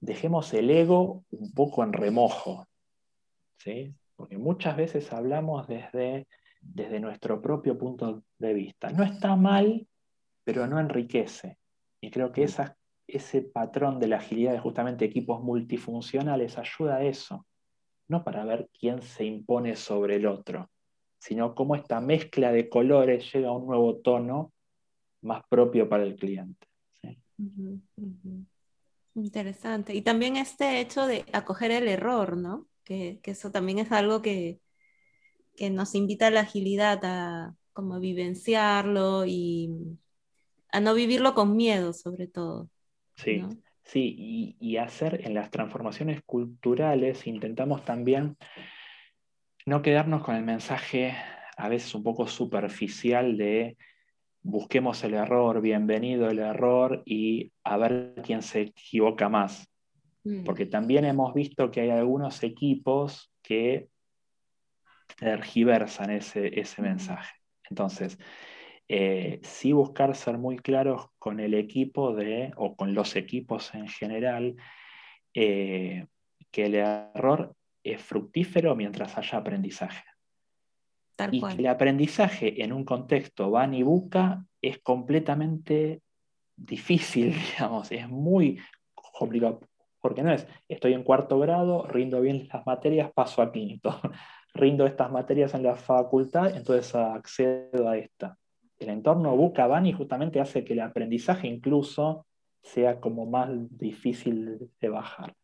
[0.01, 2.67] dejemos el ego un poco en remojo,
[3.59, 3.95] ¿sí?
[4.17, 6.29] porque muchas veces hablamos desde,
[6.62, 8.91] desde nuestro propio punto de vista.
[8.91, 9.87] No está mal
[10.48, 11.58] pero no enriquece.
[12.00, 12.72] Y creo que mm.
[13.06, 17.46] ese patrón de la agilidad de justamente equipos multifuncionales ayuda a eso,
[18.08, 20.70] no para ver quién se impone sobre el otro,
[21.18, 24.54] sino cómo esta mezcla de colores llega a un nuevo tono
[25.20, 26.66] más propio para el cliente.
[29.16, 29.94] Interesante.
[29.94, 32.66] Y también este hecho de acoger el error, ¿no?
[32.84, 34.62] Que, eso también es algo que,
[35.56, 39.98] que, nos invita a la agilidad a como vivenciarlo y,
[40.70, 42.68] a no vivirlo con miedo, sobre todo.
[43.16, 43.44] Sí,
[43.83, 48.37] sí, y, hacer en las transformaciones culturales, intentamos también
[49.66, 51.14] no quedarnos con el mensaje
[51.57, 53.76] a veces un poco superficial de
[54.40, 59.68] busquemos el error, bienvenido el error y a ver quién se equivoca más.
[60.24, 60.44] Mm.
[60.44, 63.88] Porque también hemos visto que hay algunos equipos que
[65.16, 67.35] tergiversan ese, ese mensaje.
[67.68, 68.18] Entonces,
[68.90, 73.87] eh, sí buscar ser muy claros con el equipo de, o con los equipos en
[73.87, 74.57] general,
[75.35, 76.07] eh,
[76.51, 80.05] que el error es fructífero mientras haya aprendizaje.
[81.33, 86.01] y que el aprendizaje en un contexto van y busca es completamente
[86.57, 88.59] difícil, digamos, es muy
[88.94, 89.61] complicado,
[90.01, 94.01] porque no es, estoy en cuarto grado, rindo bien las materias, paso a quinto,
[94.55, 98.38] rindo estas materias en la facultad, entonces accedo a esta
[98.79, 99.37] el entorno
[99.85, 102.27] y justamente hace que el aprendizaje incluso
[102.62, 105.35] sea como más difícil de bajar.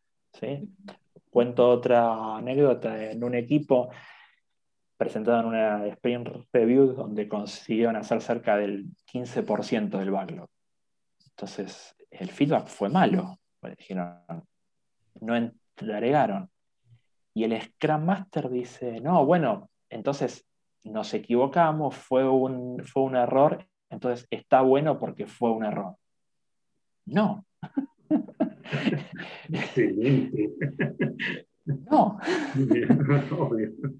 [1.31, 3.90] Cuento otra anécdota en un equipo
[4.97, 10.49] presentado en una Sprint Review donde consiguieron hacer cerca del 15% del backlog.
[11.27, 13.38] Entonces, el feedback fue malo.
[13.77, 14.23] Dijeron,
[15.20, 16.51] no entregaron.
[17.35, 20.47] Y el Scrum Master dice, no, bueno, entonces
[20.85, 25.97] nos equivocamos, fue un, fue un error, entonces está bueno porque fue un error.
[27.07, 27.44] No.
[31.64, 32.18] no.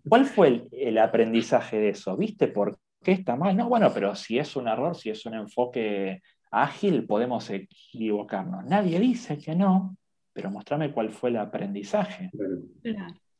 [0.09, 2.17] ¿Cuál fue el, aprendizaje de eso?
[2.17, 3.57] ¿Viste por qué está mal?
[3.57, 8.65] No, bueno, pero si es un error, si es un enfoque ágil, podemos equivocarnos.
[8.65, 9.97] Nadie dice que no,
[10.33, 12.31] pero mostrame cuál fue el aprendizaje.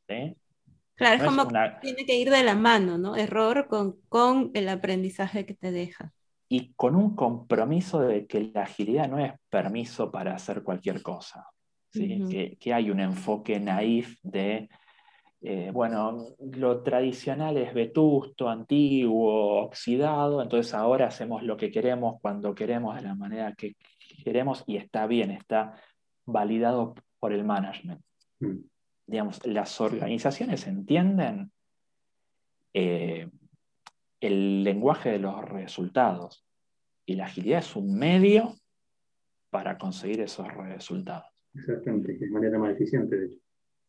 [0.07, 0.37] ¿Sí?
[0.95, 3.15] Claro, es como que tiene que ir de la mano, ¿no?
[3.15, 6.13] Error con, con el aprendizaje que te deja.
[6.47, 11.47] Y con un compromiso de que la agilidad no es permiso para hacer cualquier cosa.
[11.91, 12.57] ¿sí?
[12.59, 14.69] que, hay un enfoque naif de,
[15.41, 22.53] eh, bueno, lo tradicional es vetusto, antiguo, oxidado, entonces ahora hacemos lo que queremos, cuando
[22.53, 23.75] queremos, de la manera que
[24.23, 25.73] queremos, y está bien, está
[26.25, 28.01] validado por el management.
[28.39, 28.74] Mm
[29.07, 31.51] digamos, las organizaciones entienden
[32.73, 33.29] eh,
[34.19, 36.45] el lenguaje de los resultados
[37.05, 38.55] y la agilidad es un medio
[39.49, 41.27] para conseguir esos resultados.
[41.53, 43.39] Exactamente, de manera más eficiente, de hecho.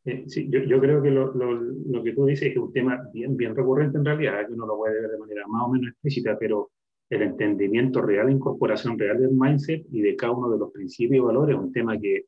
[0.05, 3.09] Eh, sí, yo, yo, creo que lo, lo, lo, que tú dices es un tema
[3.13, 5.91] bien, bien recurrente en realidad, que uno lo puede ver de manera más o menos
[5.91, 6.71] explícita, pero
[7.11, 11.17] el entendimiento real, la incorporación real del mindset y de cada uno de los principios
[11.17, 12.27] y valores es un tema que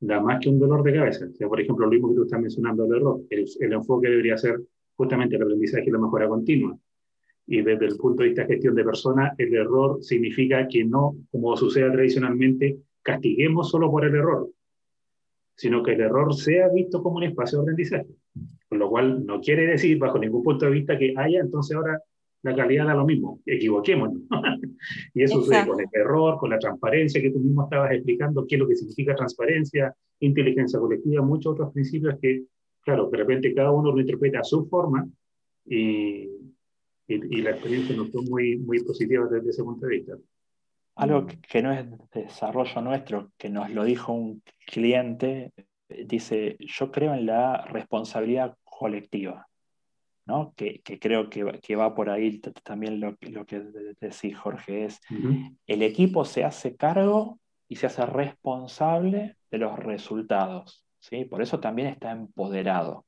[0.00, 1.26] da más que un dolor de cabeza.
[1.26, 4.08] O sea, por ejemplo, lo mismo que tú estás mencionando el error, el, el enfoque
[4.08, 4.60] debería ser
[4.94, 6.76] justamente el aprendizaje y la mejora continua.
[7.46, 11.16] Y desde el punto de vista de gestión de personas, el error significa que no,
[11.30, 14.50] como sucede tradicionalmente, castiguemos solo por el error,
[15.54, 18.08] sino que el error sea visto como un espacio de aprendizaje.
[18.68, 22.02] Con lo cual no quiere decir, bajo ningún punto de vista, que haya, entonces ahora
[22.42, 24.22] la calidad da lo mismo, equivoquémonos.
[25.14, 28.56] y eso sucede con el error, con la transparencia que tú mismo estabas explicando, qué
[28.56, 32.44] es lo que significa transparencia, inteligencia colectiva, muchos otros principios que,
[32.82, 35.08] claro, de repente cada uno lo interpreta a su forma
[35.64, 36.28] y,
[37.08, 40.16] y, la experiencia no fue muy, muy positiva desde ese punto de vista.
[40.96, 45.52] Algo que no es desarrollo nuestro, que nos lo dijo un cliente,
[46.06, 49.46] dice, yo creo en la responsabilidad colectiva.
[50.56, 53.60] Que, creo que, va por ahí también lo, lo que
[54.00, 55.00] decís, Jorge, es
[55.66, 60.84] el equipo se hace cargo y se hace responsable de los resultados.
[60.98, 61.24] ¿sí?
[61.24, 63.04] Por eso también está empoderado.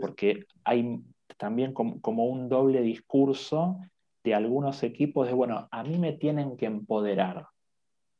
[0.00, 1.00] Porque hay
[1.36, 3.78] también como, un doble discurso
[4.24, 7.46] de algunos equipos de, bueno, a mí me tienen que empoderar.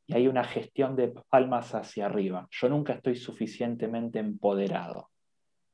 [0.06, 2.48] Y hay una gestión de palmas hacia arriba.
[2.50, 5.10] Yo nunca estoy suficientemente empoderado.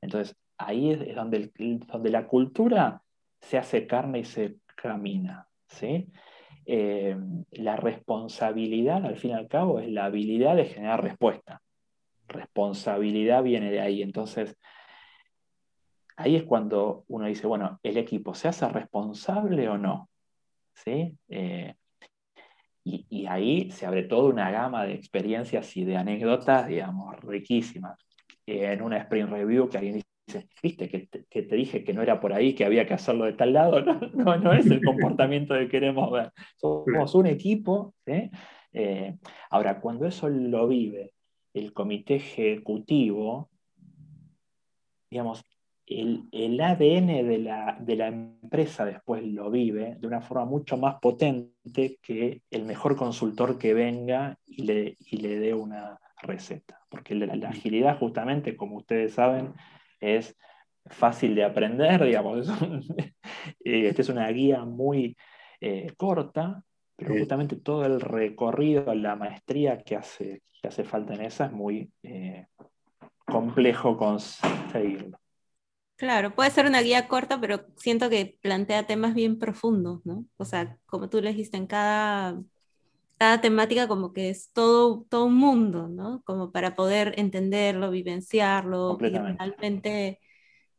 [0.00, 1.50] Entonces, ahí es donde,
[1.86, 3.02] donde la cultura
[3.40, 5.48] se hace carne y se camina.
[5.68, 6.08] ¿sí?
[6.66, 7.16] Eh,
[7.52, 11.62] la responsabilidad, al fin y al cabo, es la habilidad de generar respuesta.
[12.26, 14.02] Responsabilidad viene de ahí.
[14.02, 14.56] Entonces,
[16.16, 20.10] ahí es cuando uno dice, bueno, ¿el equipo se hace responsable o no?
[20.74, 21.16] ¿Sí?
[21.28, 21.74] Eh,
[22.84, 27.98] y, ahí se abre toda una gama de experiencias y de anécdotas, digamos, riquísimas.
[28.46, 30.07] En una sprint review que alguien dice,
[30.62, 31.08] viste que
[31.42, 33.80] te, dije que no era por ahí, que había que hacerlo de tal lado,
[34.14, 36.32] no, no, es el comportamiento que queremos ver.
[36.56, 37.94] Somos un equipo.
[38.72, 39.16] Eh,
[39.50, 41.12] ahora, cuando eso lo vive
[41.54, 43.50] el comité ejecutivo,
[45.10, 45.44] digamos,
[45.86, 50.96] el, ADN de la, de la, empresa después lo vive de una forma mucho más
[51.00, 56.80] potente que el mejor consultor que venga y le, y le dé una receta.
[56.90, 59.54] Porque la, la agilidad, justamente, como ustedes saben,
[60.00, 60.36] es
[60.86, 62.48] fácil de aprender, digamos.
[63.60, 65.16] Esta es una guía muy
[65.60, 66.62] eh, corta,
[66.96, 71.52] pero justamente todo el recorrido, la maestría que hace, que hace falta en esa es
[71.52, 72.46] muy eh,
[73.24, 75.18] complejo conseguirlo.
[75.96, 80.24] Claro, puede ser una guía corta, pero siento que plantea temas bien profundos, ¿no?
[80.36, 82.40] O sea, como tú le dijiste, en cada,
[83.18, 86.22] cada temática como que es todo, todo un mundo, ¿no?
[86.24, 90.20] Como para poder entenderlo, vivenciarlo y realmente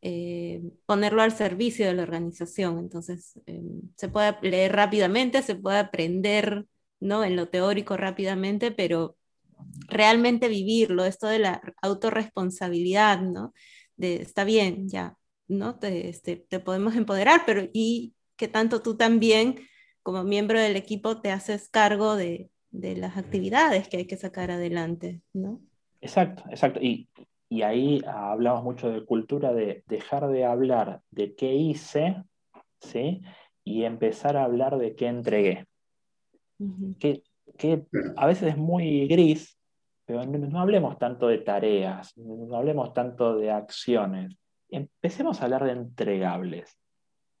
[0.02, 2.78] eh, ponerlo al servicio de la organización.
[2.78, 3.62] Entonces, eh,
[3.96, 6.66] se puede leer rápidamente, se puede aprender,
[7.00, 7.24] ¿no?
[7.24, 9.16] En lo teórico rápidamente, pero
[9.88, 13.52] realmente vivirlo, esto de la autorresponsabilidad, ¿no?
[13.96, 15.16] De, está bien, ya,
[15.48, 15.78] ¿no?
[15.78, 19.60] Te, este, te podemos empoderar, pero y que tanto tú también
[20.10, 25.22] como miembro del equipo te haces cargo de, las actividades que hay que sacar adelante,
[25.32, 25.60] ¿no?
[26.00, 26.80] Exacto, exacto.
[26.82, 27.08] Y,
[27.62, 32.24] ahí hablamos mucho de cultura, de dejar de hablar de qué hice,
[32.80, 33.22] ¿sí?
[33.62, 35.66] Y empezar a hablar de qué entregué.
[36.98, 37.22] que,
[38.16, 39.56] a veces es muy gris,
[40.06, 44.36] pero no, hablemos tanto de tareas, no hablemos tanto de acciones.
[44.70, 46.76] Empecemos a hablar de entregables,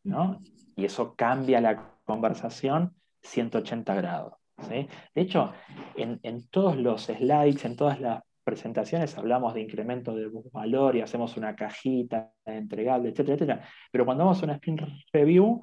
[0.04, 0.40] ¿no?
[0.76, 4.34] Y eso cambia la conversación 180 grados.
[4.68, 5.52] De hecho,
[5.96, 11.36] en, todos los slides, en todas las presentaciones hablamos de incremento de valor y hacemos
[11.36, 13.68] una cajita entregable, etcétera, etcétera.
[13.90, 15.62] Pero cuando vamos a una sprint review,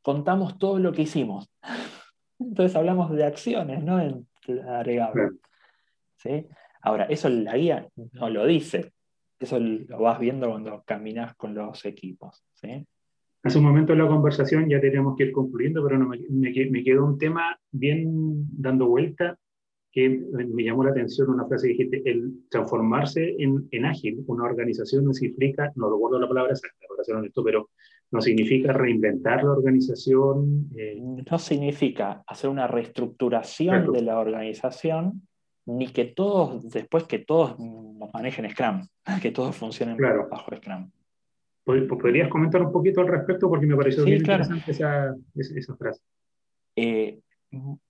[0.00, 1.50] contamos todo lo que hicimos.
[2.38, 5.32] Entonces hablamos de acciones, no entregables.
[6.16, 6.46] ¿Sí?
[6.82, 8.92] Ahora, eso la guía no lo dice.
[9.38, 12.44] Eso lo vas viendo cuando caminas con los equipos.
[12.54, 12.86] ¿sí?
[13.42, 16.84] Hace un momento en la conversación ya teníamos que ir concluyendo, pero no, me, me,
[16.84, 19.36] quedó un tema bien dando vuelta
[19.90, 24.44] que me llamó la atención una frase que dijiste, el transformarse en, en ágil, una
[24.44, 26.86] organización no significa, no recuerdo la palabra exacta,
[27.26, 27.68] esto, pero
[28.10, 30.68] no significa reinventar la organización.
[30.76, 31.00] Eh.
[31.30, 35.26] No significa hacer una reestructuración de la organización,
[35.66, 37.56] ni que todos, después que todos
[38.14, 38.86] manejen Scrum,
[39.22, 39.96] que todos funcionen
[40.30, 40.90] bajo Scrum.
[41.64, 43.48] ¿Podrías comentar un poquito al respecto?
[43.48, 46.02] Porque me pareció bien interesante esa, esa, frase.
[46.74, 47.20] Eh,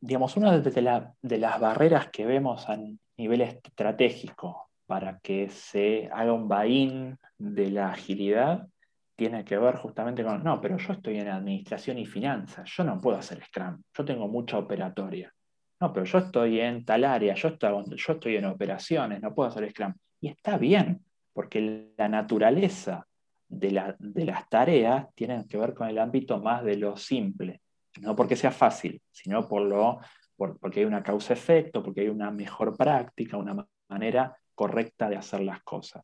[0.00, 2.76] digamos, una de, las barreras que vemos a
[3.16, 8.68] nivel estratégico para que se haga un buy-in de la agilidad
[9.16, 13.00] tiene que ver justamente con, no, pero yo estoy en administración y finanzas, yo no
[13.00, 15.32] puedo hacer Scrum, yo tengo mucha operatoria.
[15.80, 19.48] No, pero yo estoy en tal área, yo estoy, yo estoy en operaciones, no puedo
[19.48, 19.94] hacer Scrum.
[20.20, 23.06] Y está bien, porque la naturaleza
[23.52, 27.60] de, las tareas tienen que ver con el ámbito más de lo simple.
[28.00, 30.00] No porque sea fácil, sino por lo,
[30.36, 35.62] porque hay una causa-efecto, porque hay una mejor práctica, una manera correcta de hacer las
[35.62, 36.02] cosas.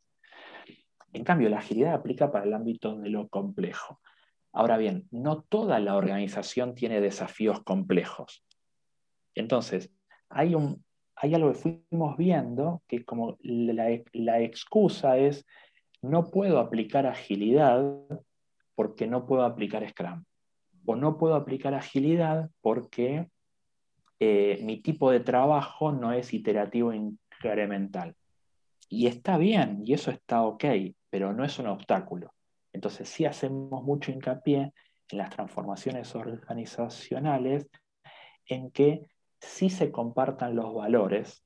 [1.11, 3.99] En cambio, la agilidad aplica para el ámbito de lo complejo.
[4.51, 8.45] Ahora bien, no toda la organización tiene desafíos complejos.
[9.33, 9.91] Entonces,
[10.29, 10.83] hay, un,
[11.15, 11.57] hay algo que
[11.89, 15.45] fuimos viendo que como la, la excusa es
[16.01, 17.83] no puedo aplicar agilidad
[18.75, 20.23] porque no puedo aplicar Scrum.
[20.85, 23.29] O no puedo aplicar agilidad porque
[24.19, 28.15] eh, mi tipo de trabajo no es iterativo incremental.
[28.89, 30.65] Y está bien, y eso está ok,
[31.09, 32.33] pero no es un obstáculo.
[32.73, 34.73] Entonces sí hacemos mucho hincapié
[35.09, 37.69] en las transformaciones organizacionales
[38.45, 41.43] en que sí se compartan los valores,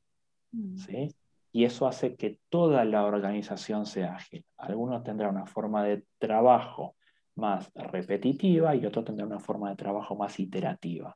[0.52, 0.78] mm.
[0.78, 1.16] ¿sí?
[1.56, 4.44] Y eso hace que toda la organización sea ágil.
[4.58, 6.96] Algunos tendrán una forma de trabajo
[7.36, 11.16] más repetitiva y otro tendrá una forma de trabajo más iterativa.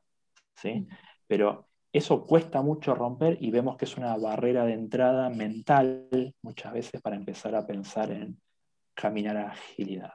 [0.54, 0.86] ¿sí?
[1.26, 6.72] Pero eso cuesta mucho romper y vemos que es una barrera de entrada mental muchas
[6.72, 8.40] veces para empezar a pensar en
[8.94, 10.12] caminar a agilidad.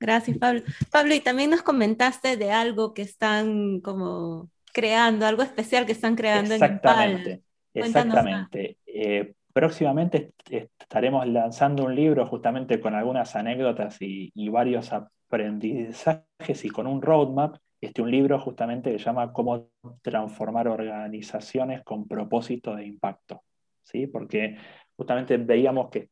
[0.00, 0.62] Gracias, Pablo.
[0.90, 6.16] Pablo, y también nos comentaste de algo que están como creando, algo especial que están
[6.16, 7.42] creando exactamente,
[7.74, 8.78] en Exactamente.
[8.86, 16.86] Eh, próximamente estaremos lanzando un libro justamente con algunas anécdotas y, varios aprendizajes y con
[16.86, 17.56] un roadmap.
[17.80, 19.70] Este un libro justamente que se llama Cómo
[20.02, 23.42] transformar organizaciones con propósito de impacto.
[23.82, 24.06] ¿sí?
[24.06, 24.56] Porque
[24.96, 26.08] justamente veíamos que,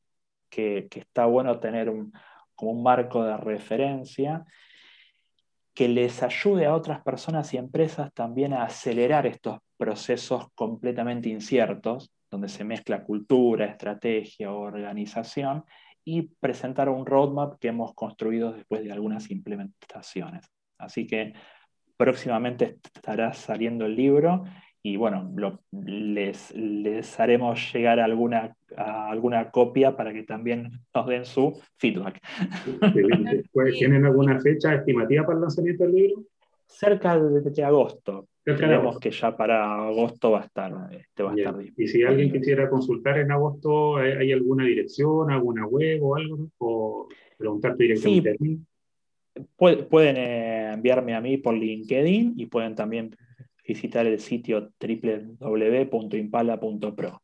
[0.49, 2.13] que está bueno tener un,
[2.61, 4.45] como un marco de referencia
[5.81, 12.13] que les ayude a otras personas y empresas también a acelerar estos procesos completamente inciertos,
[12.31, 15.65] donde se mezcla cultura, estrategia, organización,
[16.05, 20.51] y presentar un roadmap que hemos construido después de algunas implementaciones.
[20.77, 21.33] Así que
[21.97, 24.45] próximamente estará saliendo el libro
[24.83, 25.31] y bueno,
[25.73, 32.21] les, les, haremos llegar alguna, alguna copia para que también nos den su feedback.
[33.53, 36.23] Pues, ¿Tienen alguna fecha estimativa para el lanzamiento del libro?
[36.67, 38.29] Cerca de, agosto.
[38.43, 42.33] Creemos que ya para agosto va a estar, este va a estar Y si alguien
[42.33, 46.49] quisiera consultar en agosto, ¿hay alguna dirección, alguna web o algo?
[46.59, 48.59] ¿O preguntarte directamente a mí?
[49.57, 53.15] Pueden eh, enviarme a mí por LinkedIn y pueden también
[53.71, 57.23] visitar el sitio www.impala.pro.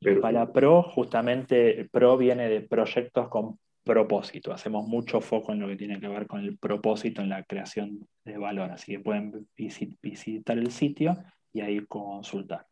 [0.00, 4.50] Impala Pro, justamente, Pro viene de proyectos con propósito.
[4.52, 8.08] Hacemos mucho foco en lo que tiene que ver con el propósito en la creación
[8.24, 8.70] de valor.
[8.70, 11.18] Así que pueden visitar el sitio
[11.52, 12.64] y ahí consultar.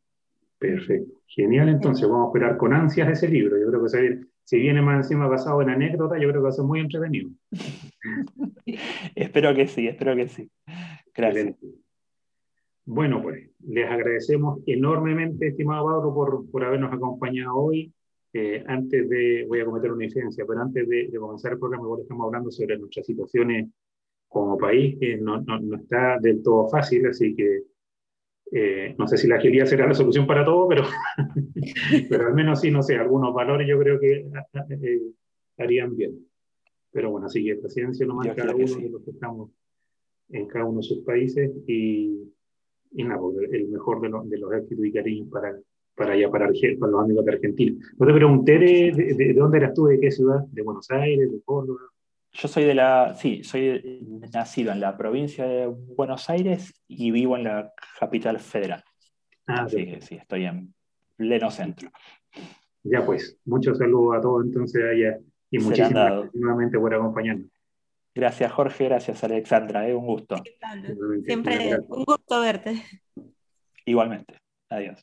[0.58, 1.12] Perfecto.
[1.26, 3.58] Genial, entonces vamos a esperar con ansias ese libro.
[3.58, 3.88] Yo creo que
[4.44, 7.28] si viene más encima basado en anécdota, yo creo que va a ser muy entretenido.
[9.14, 10.50] espero que sí, espero que sí.
[11.14, 11.56] Gracias.
[12.84, 17.92] Bueno, pues les agradecemos enormemente, estimado Pablo, por, por habernos acompañado hoy.
[18.34, 22.00] Eh, antes de, voy a cometer una incidencia, pero antes de, comenzar el programa, igual
[22.00, 23.68] estamos hablando sobre nuestras situaciones
[24.26, 27.64] como país, que no, no, está del todo fácil, así que
[28.50, 30.84] eh, no sé si la agilidad será la solución para todo, pero,
[32.08, 34.26] pero al menos sí, no sé, algunos valores yo creo que
[34.70, 35.00] eh,
[35.58, 36.26] harían bien.
[36.90, 39.50] Pero bueno, así que paciencia nomás cada uno de los que estamos
[40.30, 42.32] en cada uno de sus países y
[42.96, 45.54] el mejor de, los, de los éxitos y cariños para,
[45.94, 46.46] para allá, para,
[46.78, 47.86] para, los amigos de Argentina.
[47.98, 51.40] No te pregunté de, de, dónde eras tú, de qué ciudad, de Buenos Aires, de
[51.42, 51.80] Córdoba.
[52.32, 54.00] Yo soy de la, sí, soy
[54.32, 58.82] nacido en la provincia de Buenos Aires y vivo en la capital federal.
[59.46, 60.72] Ah, Así que sí, estoy en
[61.16, 61.90] pleno centro.
[62.84, 65.18] Ya pues, muchos saludos a todos entonces allá
[65.50, 67.51] y muchísimas gracias nuevamente por acompañarnos.
[68.14, 69.94] Gracias Jorge, gracias Alexandra, ¿eh?
[69.94, 70.36] un gusto.
[71.24, 72.82] Siempre un gusto verte.
[73.84, 74.36] Igualmente.
[74.68, 75.00] Adiós.